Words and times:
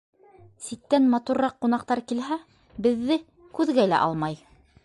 Ситтән 0.67 1.05
матурыраҡ 1.11 1.59
ҡунаҡтар 1.65 2.03
килһә, 2.13 2.39
беҙҙе 2.87 3.21
күҙгә 3.59 3.91
лә 3.93 4.05
алмай. 4.09 4.45